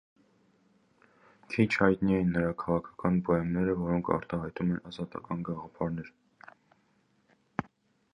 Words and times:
Քիչ 1.49 1.67
հայտնի 1.81 2.15
են 2.19 2.31
նրա 2.37 2.55
քաղաքական 2.63 3.19
պոեմները, 3.27 3.75
որոնք 3.81 4.09
արտահայտում 4.15 4.73
են 4.77 4.81
ազատական 4.93 5.45
գաղափարներ։ 5.51 6.11